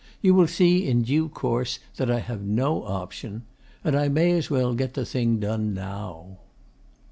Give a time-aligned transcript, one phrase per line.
[0.19, 3.43] You will see, in due course, that I have no option.
[3.83, 6.39] And I may as well get the thing done now.